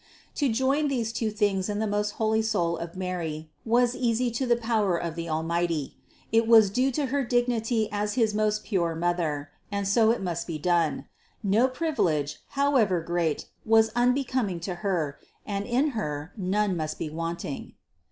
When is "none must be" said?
16.35-17.11